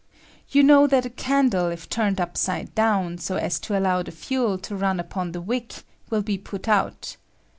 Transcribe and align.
You. 0.49 0.63
know 0.63 0.87
that 0.87 1.05
a 1.05 1.11
candle, 1.11 1.67
if 1.67 1.87
turned 1.87 2.19
upside 2.19 2.73
down, 2.73 3.19
so 3.19 3.35
as 3.35 3.59
to 3.59 3.77
allow 3.77 4.01
the 4.01 4.09
fuel 4.11 4.57
to 4.57 4.73
mn 4.73 4.99
upon 4.99 5.31
the 5.31 5.41
wick, 5.41 5.83
will 6.09 6.23
be 6.23 6.39
put 6.39 6.67
out. 6.67 7.17